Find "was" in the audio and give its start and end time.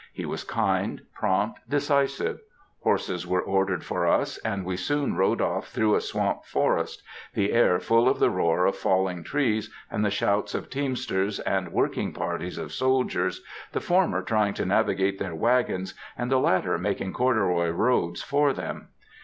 0.25-0.43